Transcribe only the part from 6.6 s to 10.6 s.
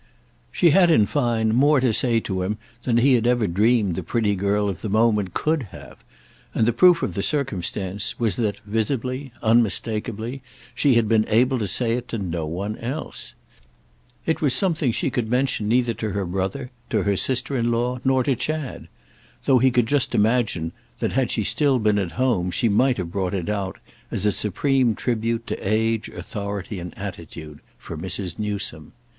the proof of the circumstance was that, visibly, unmistakeably,